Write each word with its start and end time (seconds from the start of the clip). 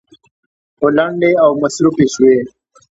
خو 0.77 0.85
لنډې 0.97 1.31
او 1.43 1.49
مصروفې 1.61 2.05
شوې. 2.13 2.35